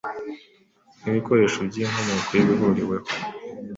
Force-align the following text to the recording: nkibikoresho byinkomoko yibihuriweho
nkibikoresho 0.99 1.59
byinkomoko 1.69 2.29
yibihuriweho 2.35 3.07